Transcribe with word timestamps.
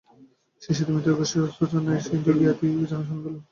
সিসিদের 0.61 0.93
মিত্রগোষ্ঠীর 0.95 1.43
অন্তশ্চর 1.43 1.81
নয় 1.85 2.01
সে, 2.01 2.09
কিন্তু 2.11 2.29
জ্ঞাতি, 2.39 2.65
অর্থাৎ 2.69 2.89
জানাশোনার 2.91 3.23
দলে। 3.25 3.39